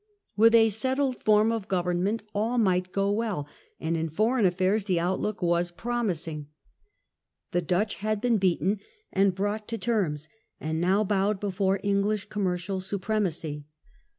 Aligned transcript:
With 0.35 0.55
a 0.55 0.69
settled 0.69 1.21
form 1.21 1.51
of 1.51 1.67
government 1.67 2.23
all 2.33 2.57
might 2.57 2.91
go 2.91 3.11
well, 3.11 3.43
Peace 3.43 3.51
with 3.77 3.87
and 3.87 3.97
in 3.97 4.07
foreign 4.09 4.47
affairs 4.47 4.85
the 4.85 4.99
outlook 4.99 5.43
was 5.43 5.69
pro 5.69 5.93
HoUand. 5.93 6.47
1654. 7.49 7.51
mising. 7.51 7.51
The 7.51 7.61
Dutch 7.61 7.95
had 8.01 8.19
been 8.19 8.37
beaten 8.39 8.79
and 9.13 9.27
MILITARY 9.27 9.27
DESPOTISM. 9.27 9.31
6$ 9.31 9.35
brought 9.35 9.67
to 9.67 9.77
terms, 9.77 10.29
and 10.59 10.81
now 10.81 11.03
bowed 11.03 11.39
before 11.39 11.79
English 11.83 12.29
com 12.29 12.45
mercial 12.45 12.81
supremacy. 12.81 13.65